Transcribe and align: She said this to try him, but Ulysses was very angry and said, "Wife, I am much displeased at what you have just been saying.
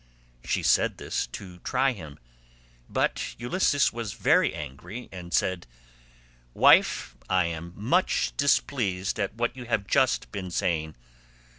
She 0.43 0.63
said 0.63 0.97
this 0.97 1.27
to 1.27 1.59
try 1.59 1.91
him, 1.91 2.17
but 2.89 3.35
Ulysses 3.37 3.93
was 3.93 4.13
very 4.13 4.51
angry 4.51 5.07
and 5.11 5.31
said, 5.31 5.67
"Wife, 6.55 7.15
I 7.29 7.45
am 7.45 7.73
much 7.75 8.33
displeased 8.35 9.19
at 9.19 9.35
what 9.35 9.55
you 9.55 9.65
have 9.65 9.85
just 9.85 10.31
been 10.31 10.49
saying. 10.49 10.95